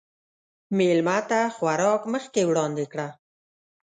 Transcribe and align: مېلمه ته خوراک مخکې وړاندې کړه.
مېلمه 0.77 1.17
ته 1.29 1.39
خوراک 1.55 2.01
مخکې 2.13 2.41
وړاندې 2.49 2.85
کړه. 2.91 3.07